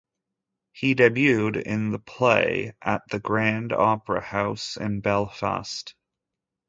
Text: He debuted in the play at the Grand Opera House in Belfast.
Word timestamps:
He 0.71 0.95
debuted 0.95 1.61
in 1.61 1.91
the 1.91 1.99
play 1.99 2.73
at 2.81 3.03
the 3.11 3.19
Grand 3.19 3.71
Opera 3.71 4.19
House 4.19 4.75
in 4.75 4.99
Belfast. 5.01 5.93